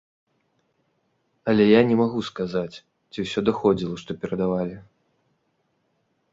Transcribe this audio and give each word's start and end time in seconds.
Але 1.53 1.63
я 1.67 1.81
не 1.91 1.95
магу 2.01 2.19
сказаць, 2.31 2.75
ці 3.11 3.17
ўсё 3.29 3.39
даходзіла, 3.53 3.95
што 4.07 4.11
перадавалі. 4.25 4.77